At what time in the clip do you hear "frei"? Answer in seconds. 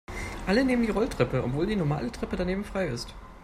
2.65-2.87